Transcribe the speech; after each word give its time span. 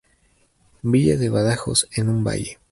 Villa 0.81 1.15
de 1.15 1.29
Badajoz 1.29 1.87
en 1.95 2.09
un 2.09 2.23
valle. 2.23 2.57